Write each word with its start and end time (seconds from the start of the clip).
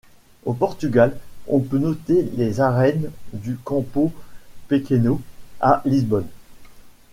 Au 0.45 0.53
Portugal 0.53 1.15
on 1.47 1.59
peut 1.59 1.77
noter 1.77 2.23
les 2.35 2.59
arènes 2.59 3.11
du 3.33 3.55
Campo 3.57 4.11
Pequeno, 4.67 5.21
à 5.59 5.83
Lisbonne. 5.85 6.25